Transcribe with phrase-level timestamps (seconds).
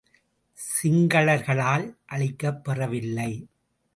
[0.57, 3.31] சிங்களர்களால் அழிக்கப் பெறவில்லை.